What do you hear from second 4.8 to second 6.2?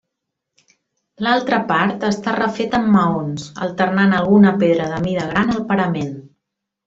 de mida gran al parament.